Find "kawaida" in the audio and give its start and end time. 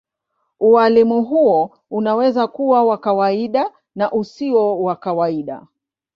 2.97-3.71, 4.95-5.67